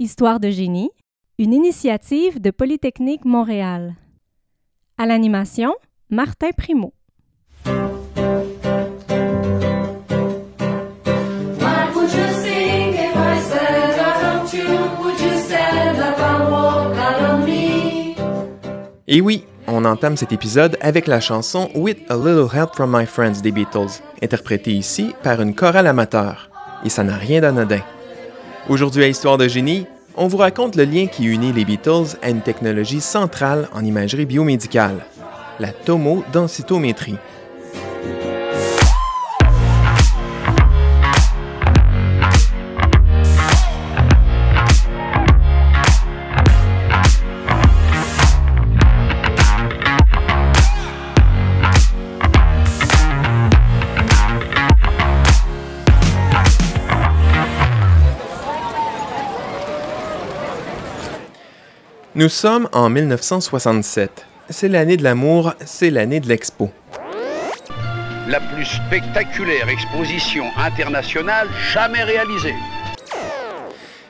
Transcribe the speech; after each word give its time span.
Histoire 0.00 0.38
de 0.38 0.48
génie, 0.48 0.92
une 1.40 1.52
initiative 1.52 2.40
de 2.40 2.52
Polytechnique 2.52 3.24
Montréal. 3.24 3.96
À 4.96 5.06
l'animation, 5.06 5.74
Martin 6.08 6.50
Primo. 6.56 6.94
Et 19.08 19.20
oui, 19.20 19.42
on 19.66 19.84
entame 19.84 20.16
cet 20.16 20.30
épisode 20.30 20.78
avec 20.80 21.08
la 21.08 21.18
chanson 21.18 21.70
With 21.74 22.08
a 22.08 22.14
Little 22.14 22.46
Help 22.56 22.76
from 22.76 22.96
My 22.96 23.04
Friends 23.04 23.42
des 23.42 23.50
Beatles, 23.50 24.00
interprétée 24.22 24.74
ici 24.74 25.12
par 25.24 25.42
une 25.42 25.56
chorale 25.56 25.88
amateur. 25.88 26.50
Et 26.84 26.88
ça 26.88 27.02
n'a 27.02 27.16
rien 27.16 27.40
d'anodin. 27.40 27.82
Aujourd'hui 28.68 29.02
à 29.02 29.08
Histoire 29.08 29.38
de 29.38 29.48
génie, 29.48 29.86
on 30.14 30.28
vous 30.28 30.36
raconte 30.36 30.76
le 30.76 30.84
lien 30.84 31.06
qui 31.06 31.24
unit 31.24 31.54
les 31.54 31.64
Beatles 31.64 32.18
à 32.20 32.28
une 32.28 32.42
technologie 32.42 33.00
centrale 33.00 33.66
en 33.72 33.82
imagerie 33.82 34.26
biomédicale, 34.26 35.06
la 35.58 35.72
tomodensitométrie. 35.72 37.16
Nous 62.18 62.28
sommes 62.28 62.68
en 62.72 62.90
1967. 62.90 64.26
C'est 64.50 64.66
l'année 64.66 64.96
de 64.96 65.04
l'amour, 65.04 65.54
c'est 65.64 65.88
l'année 65.88 66.18
de 66.18 66.26
l'expo. 66.26 66.68
la 68.26 68.40
plus 68.40 68.64
spectaculaire 68.64 69.68
exposition 69.68 70.46
internationale 70.56 71.46
jamais 71.72 72.02
réalisée. 72.02 72.56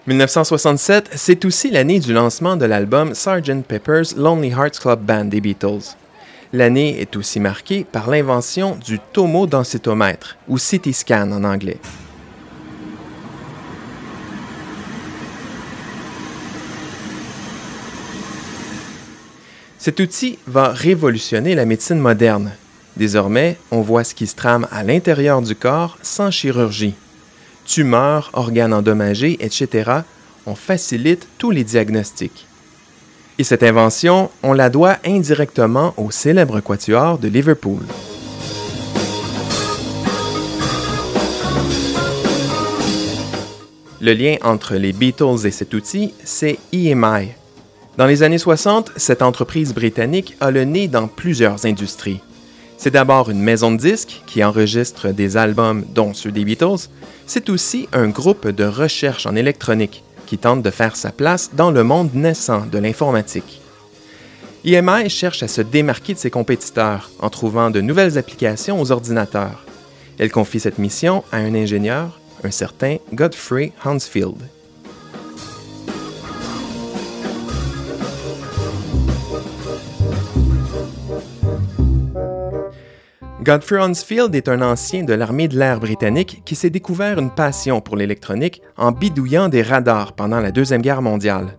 1967, 0.06 1.10
c'est 1.16 1.44
aussi 1.44 1.70
l'année 1.70 2.00
du 2.00 2.14
lancement 2.14 2.56
de 2.56 2.64
l'album 2.64 3.12
Sgt. 3.12 3.64
Pepper's 3.68 4.16
Lonely 4.16 4.52
Hearts 4.52 4.80
Club 4.80 5.00
Band 5.02 5.26
des 5.26 5.42
Beatles. 5.42 5.94
L'année 6.54 7.02
est 7.02 7.14
aussi 7.14 7.40
marquée 7.40 7.84
par 7.84 8.08
l'invention 8.08 8.76
du 8.76 9.00
tomodensitométre, 9.12 10.38
ou 10.48 10.56
CT 10.56 10.94
scan 10.94 11.30
en 11.30 11.44
anglais. 11.44 11.76
Cet 19.78 20.00
outil 20.00 20.38
va 20.48 20.70
révolutionner 20.70 21.54
la 21.54 21.64
médecine 21.64 22.00
moderne. 22.00 22.50
Désormais, 22.96 23.56
on 23.70 23.80
voit 23.80 24.02
ce 24.02 24.12
qui 24.12 24.26
se 24.26 24.34
trame 24.34 24.66
à 24.72 24.82
l'intérieur 24.82 25.40
du 25.40 25.54
corps 25.54 25.96
sans 26.02 26.32
chirurgie. 26.32 26.94
Tumeurs, 27.64 28.30
organes 28.32 28.74
endommagés, 28.74 29.36
etc. 29.38 30.00
On 30.46 30.56
facilite 30.56 31.28
tous 31.38 31.52
les 31.52 31.62
diagnostics. 31.62 32.46
Et 33.38 33.44
cette 33.44 33.62
invention, 33.62 34.30
on 34.42 34.52
la 34.52 34.68
doit 34.68 34.96
indirectement 35.06 35.94
au 35.96 36.10
célèbre 36.10 36.58
quatuor 36.58 37.18
de 37.18 37.28
Liverpool. 37.28 37.82
Le 44.00 44.12
lien 44.12 44.36
entre 44.42 44.74
les 44.74 44.92
Beatles 44.92 45.44
et 45.46 45.52
cet 45.52 45.72
outil, 45.72 46.14
c'est 46.24 46.58
EMI. 46.72 47.28
Dans 47.98 48.06
les 48.06 48.22
années 48.22 48.38
60, 48.38 48.92
cette 48.94 49.22
entreprise 49.22 49.74
britannique 49.74 50.36
a 50.38 50.52
le 50.52 50.62
nez 50.62 50.86
dans 50.86 51.08
plusieurs 51.08 51.66
industries. 51.66 52.20
C'est 52.76 52.92
d'abord 52.92 53.28
une 53.28 53.40
maison 53.40 53.72
de 53.72 53.76
disques 53.76 54.22
qui 54.24 54.44
enregistre 54.44 55.08
des 55.08 55.36
albums 55.36 55.84
dont 55.96 56.14
ceux 56.14 56.30
des 56.30 56.44
Beatles. 56.44 56.86
C'est 57.26 57.50
aussi 57.50 57.88
un 57.92 58.06
groupe 58.06 58.46
de 58.46 58.62
recherche 58.62 59.26
en 59.26 59.34
électronique 59.34 60.04
qui 60.26 60.38
tente 60.38 60.62
de 60.62 60.70
faire 60.70 60.94
sa 60.94 61.10
place 61.10 61.50
dans 61.54 61.72
le 61.72 61.82
monde 61.82 62.14
naissant 62.14 62.66
de 62.66 62.78
l'informatique. 62.78 63.60
EMI 64.64 65.10
cherche 65.10 65.42
à 65.42 65.48
se 65.48 65.62
démarquer 65.62 66.14
de 66.14 66.20
ses 66.20 66.30
compétiteurs 66.30 67.10
en 67.18 67.30
trouvant 67.30 67.70
de 67.70 67.80
nouvelles 67.80 68.16
applications 68.16 68.80
aux 68.80 68.92
ordinateurs. 68.92 69.64
Elle 70.20 70.30
confie 70.30 70.60
cette 70.60 70.78
mission 70.78 71.24
à 71.32 71.38
un 71.38 71.52
ingénieur, 71.52 72.20
un 72.44 72.52
certain 72.52 72.98
Godfrey 73.12 73.72
Hansfield. 73.84 74.36
Godfrey 83.48 83.80
Hansfield 83.80 84.34
est 84.34 84.50
un 84.50 84.60
ancien 84.60 85.04
de 85.04 85.14
l'armée 85.14 85.48
de 85.48 85.58
l'air 85.58 85.80
britannique 85.80 86.42
qui 86.44 86.54
s'est 86.54 86.68
découvert 86.68 87.18
une 87.18 87.30
passion 87.30 87.80
pour 87.80 87.96
l'électronique 87.96 88.60
en 88.76 88.92
bidouillant 88.92 89.48
des 89.48 89.62
radars 89.62 90.12
pendant 90.12 90.38
la 90.38 90.52
Deuxième 90.52 90.82
Guerre 90.82 91.00
mondiale. 91.00 91.56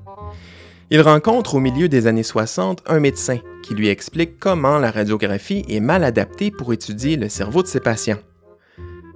Il 0.92 1.02
rencontre 1.02 1.56
au 1.56 1.60
milieu 1.60 1.90
des 1.90 2.06
années 2.06 2.22
60 2.22 2.84
un 2.86 3.00
médecin 3.00 3.40
qui 3.64 3.74
lui 3.74 3.88
explique 3.88 4.38
comment 4.38 4.78
la 4.78 4.92
radiographie 4.92 5.66
est 5.68 5.80
mal 5.80 6.04
adaptée 6.04 6.52
pour 6.52 6.72
étudier 6.74 7.18
le 7.18 7.28
cerveau 7.28 7.64
de 7.64 7.68
ses 7.68 7.80
patients. 7.80 8.20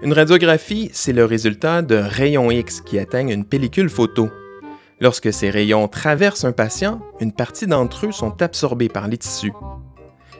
Une 0.01 0.13
radiographie, 0.13 0.89
c'est 0.93 1.13
le 1.13 1.25
résultat 1.25 1.83
de 1.83 1.97
rayons 1.97 2.49
X 2.49 2.81
qui 2.81 2.97
atteignent 2.97 3.29
une 3.29 3.45
pellicule 3.45 3.91
photo. 3.91 4.31
Lorsque 4.99 5.31
ces 5.31 5.51
rayons 5.51 5.87
traversent 5.87 6.45
un 6.45 6.53
patient, 6.53 7.01
une 7.19 7.33
partie 7.33 7.67
d'entre 7.67 8.07
eux 8.07 8.11
sont 8.11 8.41
absorbés 8.41 8.89
par 8.89 9.07
les 9.07 9.17
tissus. 9.19 9.53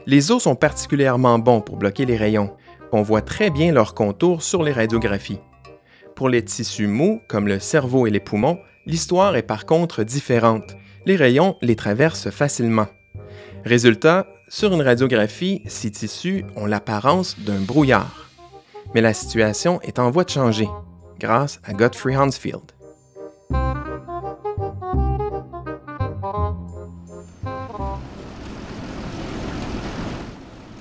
Les 0.06 0.30
os 0.30 0.42
sont 0.42 0.54
particulièrement 0.54 1.38
bons 1.38 1.62
pour 1.62 1.76
bloquer 1.76 2.04
les 2.04 2.16
rayons. 2.16 2.54
On 2.92 3.02
voit 3.02 3.22
très 3.22 3.50
bien 3.50 3.72
leurs 3.72 3.94
contours 3.94 4.42
sur 4.42 4.62
les 4.62 4.72
radiographies. 4.72 5.40
Pour 6.14 6.28
les 6.28 6.44
tissus 6.44 6.86
mous, 6.86 7.20
comme 7.26 7.48
le 7.48 7.58
cerveau 7.58 8.06
et 8.06 8.10
les 8.10 8.20
poumons, 8.20 8.58
l'histoire 8.86 9.34
est 9.36 9.42
par 9.42 9.66
contre 9.66 10.04
différente. 10.04 10.76
Les 11.06 11.16
rayons 11.16 11.56
les 11.62 11.74
traversent 11.74 12.30
facilement. 12.30 12.86
Résultat, 13.64 14.26
sur 14.48 14.74
une 14.74 14.82
radiographie, 14.82 15.62
ces 15.66 15.90
tissus 15.90 16.44
ont 16.54 16.66
l'apparence 16.66 17.38
d'un 17.40 17.60
brouillard. 17.60 18.28
Mais 18.94 19.00
la 19.00 19.14
situation 19.14 19.80
est 19.80 19.98
en 19.98 20.10
voie 20.10 20.24
de 20.24 20.30
changer, 20.30 20.68
grâce 21.18 21.60
à 21.64 21.72
Godfrey 21.72 22.14
Hansfield. 22.14 22.73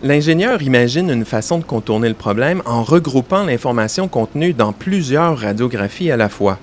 L'ingénieur 0.03 0.62
imagine 0.62 1.09
une 1.09 1.24
façon 1.24 1.59
de 1.59 1.64
contourner 1.64 2.09
le 2.09 2.14
problème 2.14 2.62
en 2.66 2.84
regroupant 2.84 3.46
l'information 3.46 4.09
contenue 4.09 4.52
dans 4.52 4.74
plusieurs 4.74 5.38
radiographies 5.38 6.12
à 6.12 6.18
la 6.18 6.28
fois. 6.28 6.59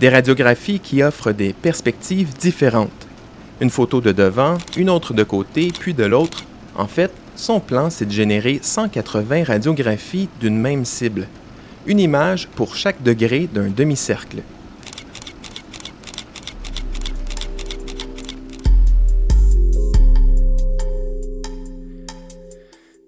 Des 0.00 0.08
radiographies 0.08 0.80
qui 0.80 1.02
offrent 1.02 1.32
des 1.32 1.52
perspectives 1.52 2.34
différentes. 2.40 3.06
Une 3.60 3.68
photo 3.68 4.00
de 4.00 4.10
devant, 4.10 4.56
une 4.78 4.88
autre 4.88 5.12
de 5.12 5.22
côté, 5.22 5.70
puis 5.78 5.92
de 5.92 6.04
l'autre. 6.04 6.44
En 6.74 6.86
fait, 6.86 7.12
son 7.36 7.60
plan, 7.60 7.90
c'est 7.90 8.06
de 8.06 8.10
générer 8.10 8.58
180 8.62 9.44
radiographies 9.44 10.30
d'une 10.40 10.58
même 10.58 10.86
cible. 10.86 11.28
Une 11.84 12.00
image 12.00 12.48
pour 12.56 12.74
chaque 12.74 13.02
degré 13.02 13.50
d'un 13.52 13.68
demi-cercle. 13.68 14.38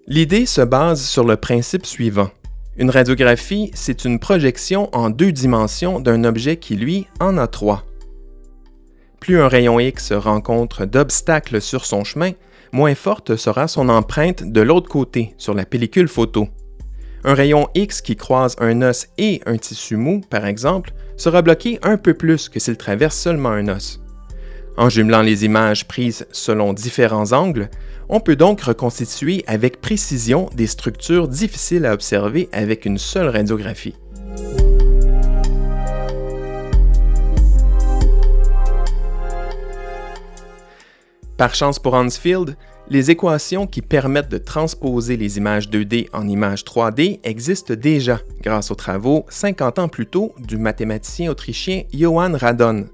L'idée 0.07 0.45
se 0.45 0.61
base 0.61 1.01
sur 1.01 1.25
le 1.25 1.35
principe 1.35 1.83
suivant. 1.83 2.29
Une 2.77 2.91
radiographie, 2.91 3.71
c'est 3.73 4.05
une 4.05 4.19
projection 4.19 4.95
en 4.95 5.09
deux 5.09 5.31
dimensions 5.31 5.99
d'un 5.99 6.25
objet 6.25 6.57
qui, 6.57 6.75
lui, 6.75 7.07
en 7.19 7.39
a 7.39 7.47
trois. 7.47 7.83
Plus 9.19 9.39
un 9.39 9.47
rayon 9.47 9.79
X 9.79 10.11
rencontre 10.13 10.85
d'obstacles 10.85 11.59
sur 11.59 11.85
son 11.85 12.03
chemin, 12.03 12.33
moins 12.71 12.93
forte 12.93 13.35
sera 13.35 13.67
son 13.67 13.89
empreinte 13.89 14.43
de 14.43 14.61
l'autre 14.61 14.89
côté, 14.89 15.33
sur 15.39 15.55
la 15.55 15.65
pellicule 15.65 16.07
photo. 16.07 16.49
Un 17.23 17.33
rayon 17.33 17.67
X 17.73 18.01
qui 18.01 18.15
croise 18.15 18.55
un 18.59 18.83
os 18.83 19.07
et 19.17 19.41
un 19.47 19.57
tissu 19.57 19.95
mou, 19.95 20.21
par 20.29 20.45
exemple, 20.45 20.93
sera 21.17 21.41
bloqué 21.41 21.79
un 21.81 21.97
peu 21.97 22.13
plus 22.13 22.47
que 22.47 22.59
s'il 22.59 22.77
traverse 22.77 23.17
seulement 23.17 23.49
un 23.49 23.69
os. 23.69 24.04
En 24.77 24.89
jumelant 24.89 25.21
les 25.21 25.45
images 25.45 25.87
prises 25.87 26.27
selon 26.31 26.73
différents 26.73 27.31
angles, 27.31 27.69
on 28.09 28.19
peut 28.19 28.35
donc 28.35 28.61
reconstituer 28.61 29.43
avec 29.47 29.79
précision 29.79 30.49
des 30.53 30.67
structures 30.67 31.29
difficiles 31.29 31.85
à 31.85 31.93
observer 31.93 32.49
avec 32.51 32.85
une 32.85 32.97
seule 32.97 33.29
radiographie. 33.29 33.95
Par 41.37 41.55
chance 41.55 41.79
pour 41.79 41.93
Hansfield, 41.93 42.55
les 42.89 43.11
équations 43.11 43.67
qui 43.67 43.81
permettent 43.81 44.29
de 44.29 44.37
transposer 44.37 45.17
les 45.17 45.37
images 45.37 45.69
2D 45.69 46.07
en 46.13 46.27
images 46.27 46.63
3D 46.63 47.19
existent 47.23 47.73
déjà 47.73 48.19
grâce 48.41 48.71
aux 48.71 48.75
travaux 48.75 49.25
50 49.29 49.79
ans 49.79 49.87
plus 49.87 50.05
tôt 50.05 50.33
du 50.37 50.57
mathématicien 50.57 51.31
autrichien 51.31 51.83
Johann 51.93 52.35
Radon. 52.35 52.87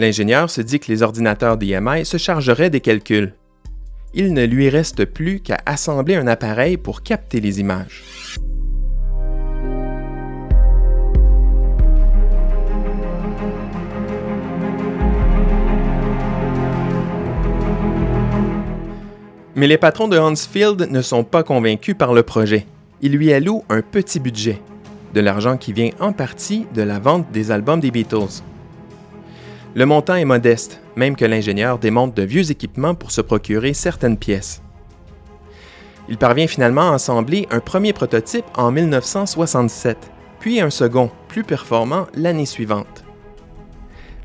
L'ingénieur 0.00 0.48
se 0.48 0.62
dit 0.62 0.80
que 0.80 0.90
les 0.90 1.02
ordinateurs 1.02 1.58
d'IMI 1.58 2.06
se 2.06 2.16
chargeraient 2.16 2.70
des 2.70 2.80
calculs. 2.80 3.34
Il 4.14 4.32
ne 4.32 4.46
lui 4.46 4.70
reste 4.70 5.04
plus 5.04 5.40
qu'à 5.40 5.58
assembler 5.66 6.14
un 6.14 6.26
appareil 6.26 6.78
pour 6.78 7.02
capter 7.02 7.38
les 7.38 7.60
images. 7.60 8.02
Mais 19.54 19.66
les 19.66 19.76
patrons 19.76 20.08
de 20.08 20.16
Hansfield 20.16 20.88
ne 20.90 21.02
sont 21.02 21.24
pas 21.24 21.42
convaincus 21.42 21.94
par 21.94 22.14
le 22.14 22.22
projet. 22.22 22.64
Ils 23.02 23.12
lui 23.12 23.34
allouent 23.34 23.64
un 23.68 23.82
petit 23.82 24.18
budget, 24.18 24.62
de 25.12 25.20
l'argent 25.20 25.58
qui 25.58 25.74
vient 25.74 25.90
en 26.00 26.14
partie 26.14 26.66
de 26.74 26.80
la 26.80 26.98
vente 26.98 27.30
des 27.32 27.50
albums 27.50 27.80
des 27.80 27.90
Beatles. 27.90 28.42
Le 29.74 29.86
montant 29.86 30.16
est 30.16 30.24
modeste, 30.24 30.80
même 30.96 31.14
que 31.14 31.24
l'ingénieur 31.24 31.78
démonte 31.78 32.16
de 32.16 32.22
vieux 32.22 32.50
équipements 32.50 32.96
pour 32.96 33.12
se 33.12 33.20
procurer 33.20 33.72
certaines 33.72 34.16
pièces. 34.16 34.62
Il 36.08 36.18
parvient 36.18 36.48
finalement 36.48 36.90
à 36.90 36.94
assembler 36.94 37.46
un 37.52 37.60
premier 37.60 37.92
prototype 37.92 38.46
en 38.56 38.72
1967, 38.72 40.10
puis 40.40 40.60
un 40.60 40.70
second, 40.70 41.10
plus 41.28 41.44
performant, 41.44 42.08
l'année 42.14 42.46
suivante. 42.46 43.04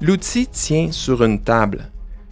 L'outil 0.02 0.48
tient 0.48 0.92
sur 0.92 1.24
une 1.24 1.42
table. 1.42 1.92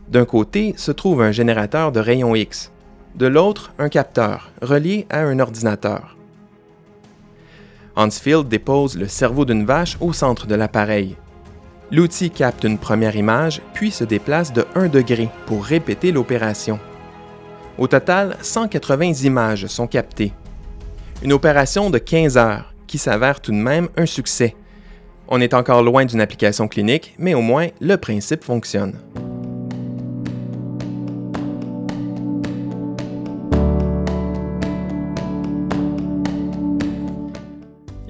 D'un 0.09 0.25
côté 0.25 0.73
se 0.75 0.91
trouve 0.91 1.21
un 1.21 1.31
générateur 1.31 1.91
de 1.91 1.99
rayons 1.99 2.33
X, 2.33 2.71
de 3.15 3.27
l'autre 3.27 3.73
un 3.77 3.89
capteur 3.89 4.51
relié 4.63 5.05
à 5.11 5.19
un 5.19 5.37
ordinateur. 5.39 6.17
Hansfield 7.95 8.47
dépose 8.47 8.97
le 8.97 9.07
cerveau 9.07 9.45
d'une 9.45 9.65
vache 9.65 9.97
au 10.01 10.13
centre 10.13 10.47
de 10.47 10.55
l'appareil. 10.55 11.15
L'outil 11.93 12.31
capte 12.31 12.63
une 12.63 12.79
première 12.79 13.15
image, 13.15 13.61
puis 13.75 13.91
se 13.91 14.03
déplace 14.03 14.51
de 14.51 14.65
1 14.73 14.87
degré 14.87 15.29
pour 15.45 15.63
répéter 15.63 16.11
l'opération. 16.11 16.79
Au 17.77 17.87
total, 17.87 18.35
180 18.41 19.13
images 19.25 19.67
sont 19.67 19.85
captées. 19.85 20.33
Une 21.21 21.33
opération 21.33 21.91
de 21.91 21.99
15 21.99 22.35
heures 22.35 22.73
qui 22.87 22.97
s'avère 22.97 23.39
tout 23.39 23.51
de 23.51 23.57
même 23.57 23.89
un 23.95 24.07
succès. 24.07 24.55
On 25.27 25.39
est 25.39 25.53
encore 25.53 25.83
loin 25.83 26.05
d'une 26.05 26.19
application 26.19 26.67
clinique, 26.67 27.13
mais 27.19 27.35
au 27.35 27.41
moins 27.41 27.67
le 27.79 27.95
principe 27.97 28.43
fonctionne. 28.43 28.95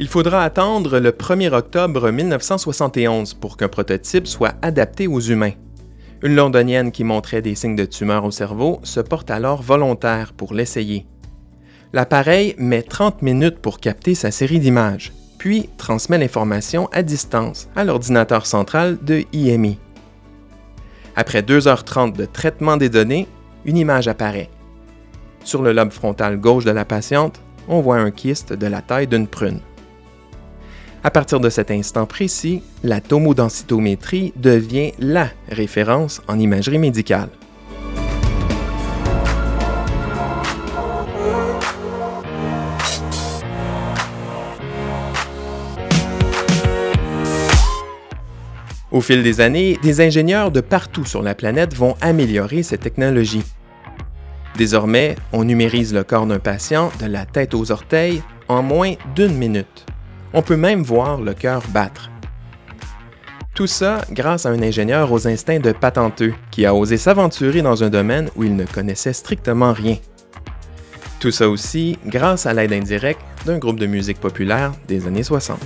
Il 0.04 0.10
faudra 0.10 0.44
attendre 0.44 1.00
le 1.00 1.12
1er 1.12 1.54
octobre 1.54 2.12
1971 2.12 3.36
pour 3.36 3.56
qu'un 3.56 3.70
prototype 3.70 4.28
soit 4.28 4.56
adapté 4.62 5.08
aux 5.08 5.22
humains. 5.22 5.54
Une 6.22 6.36
londonienne 6.36 6.92
qui 6.92 7.06
montrait 7.06 7.42
des 7.42 7.56
signes 7.56 7.78
de 7.78 7.86
tumeur 7.86 8.26
au 8.26 8.32
cerveau 8.32 8.82
se 8.84 9.00
porte 9.00 9.32
alors 9.32 9.62
volontaire 9.62 10.34
pour 10.34 10.54
l'essayer. 10.54 11.06
L'appareil 11.94 12.54
met 12.58 12.82
30 12.82 13.22
minutes 13.22 13.60
pour 13.60 13.80
capter 13.80 14.14
sa 14.14 14.30
série 14.30 14.60
d'images, 14.60 15.14
puis 15.38 15.70
transmet 15.78 16.18
l'information 16.18 16.90
à 16.92 17.02
distance 17.02 17.70
à 17.74 17.86
l'ordinateur 17.86 18.46
central 18.46 18.98
de 19.02 19.24
IMI. 19.32 19.80
Après 21.16 21.44
2h30 21.44 22.12
de 22.12 22.26
traitement 22.26 22.76
des 22.76 22.90
données, 22.90 23.30
une 23.64 23.78
image 23.78 24.10
apparaît. 24.10 24.50
Sur 25.46 25.62
le 25.62 25.72
lobe 25.72 25.92
frontal 25.92 26.42
gauche 26.42 26.66
de 26.66 26.72
la 26.72 26.84
patiente, 26.84 27.40
on 27.70 27.80
voit 27.80 28.00
un 28.00 28.12
kyste 28.12 28.52
de 28.52 28.68
la 28.68 28.82
taille 28.82 29.08
d'une 29.08 29.30
prune. 29.30 29.62
À 31.06 31.12
partir 31.12 31.42
de 31.42 31.50
cet 31.50 31.70
instant 31.70 32.06
précis, 32.06 32.64
la 32.82 33.02
tomodensitométrie 33.02 34.32
devient 34.38 34.94
la 35.00 35.28
référence 35.50 36.22
en 36.30 36.40
imagerie 36.40 36.78
médicale. 36.78 37.28
Au 48.94 49.02
fil 49.02 49.24
des 49.24 49.42
années, 49.42 49.78
des 49.84 50.00
ingénieurs 50.00 50.52
de 50.52 50.62
partout 50.62 51.04
sur 51.04 51.22
la 51.22 51.36
planète 51.36 51.76
vont 51.76 51.96
améliorer 52.00 52.64
cette 52.64 52.82
technologie. 52.82 53.44
Désormais, 54.56 55.16
on 55.34 55.44
numérise 55.44 55.94
le 55.94 56.06
corps 56.06 56.28
d'un 56.28 56.40
patient 56.40 56.92
de 57.02 57.08
la 57.08 57.26
tête 57.26 57.56
aux 57.56 57.72
orteils 57.72 58.24
en 58.48 58.64
moins 58.64 58.94
d'une 59.16 59.36
minute. 59.36 59.86
On 60.36 60.42
peut 60.42 60.58
même 60.58 60.82
voir 60.82 61.22
le 61.22 61.36
cœur 61.36 61.62
battre. 61.70 62.10
Tout 63.54 63.68
ça 63.68 64.04
grâce 64.10 64.48
à 64.48 64.50
un 64.50 64.64
ingénieur 64.64 65.12
aux 65.12 65.28
instincts 65.28 65.60
de 65.60 65.72
patenteux 65.72 66.34
qui 66.50 66.66
a 66.66 66.74
osé 66.74 66.98
s'aventurer 66.98 67.62
dans 67.62 67.84
un 67.84 67.90
domaine 67.92 68.30
où 68.36 68.44
il 68.44 68.56
ne 68.56 68.66
connaissait 68.66 69.14
strictement 69.14 69.74
rien. 69.74 69.98
Tout 71.20 71.30
ça 71.30 71.48
aussi 71.48 72.00
grâce 72.08 72.48
à 72.48 72.54
l'aide 72.54 72.74
indirecte 72.74 73.22
d'un 73.46 73.60
groupe 73.60 73.80
de 73.80 73.86
musique 73.86 74.20
populaire 74.20 74.72
des 74.88 75.06
années 75.06 75.22
60. 75.22 75.60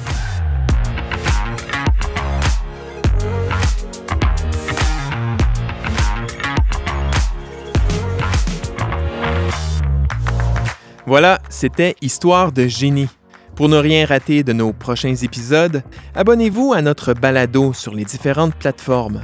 Voilà, 11.05 11.39
c'était 11.49 11.95
Histoire 12.01 12.51
de 12.51 12.67
génie. 12.67 13.07
Pour 13.57 13.69
ne 13.69 13.77
rien 13.77 14.05
rater 14.05 14.43
de 14.43 14.53
nos 14.53 14.71
prochains 14.71 15.15
épisodes, 15.15 15.81
abonnez-vous 16.13 16.73
à 16.73 16.83
notre 16.83 17.15
balado 17.15 17.73
sur 17.73 17.95
les 17.95 18.05
différentes 18.05 18.53
plateformes. 18.53 19.23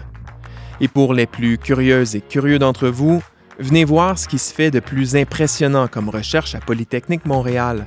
Et 0.81 0.88
pour 0.88 1.13
les 1.13 1.27
plus 1.27 1.59
curieuses 1.59 2.15
et 2.15 2.21
curieux 2.21 2.57
d'entre 2.57 2.88
vous, 2.88 3.21
venez 3.59 3.85
voir 3.85 4.18
ce 4.18 4.27
qui 4.27 4.39
se 4.39 4.51
fait 4.51 4.71
de 4.71 4.80
plus 4.80 5.15
impressionnant 5.15 5.88
comme 5.88 6.09
recherche 6.09 6.56
à 6.56 6.59
Polytechnique 6.59 7.27
Montréal 7.27 7.85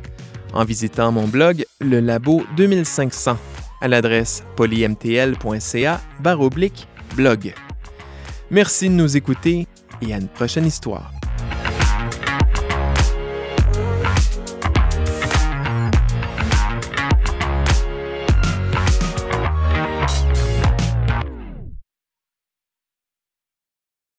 en 0.54 0.64
visitant 0.64 1.10
mon 1.10 1.26
blog 1.26 1.64
Le 1.81 1.98
Labo 1.98 2.44
2500 2.56 3.37
à 3.81 3.88
l'adresse 3.88 4.44
polymtl.ca 4.54 6.00
blog. 7.16 7.54
Merci 8.52 8.88
de 8.88 8.94
nous 8.94 9.16
écouter 9.16 9.66
et 10.00 10.14
à 10.14 10.19
une 10.19 10.28
prochaine 10.28 10.66
histoire. 10.66 11.15